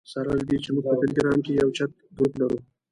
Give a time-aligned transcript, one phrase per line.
[0.11, 2.57] سره له دې چې موږ په ټلګرام کې یو چټ ګروپ لرو.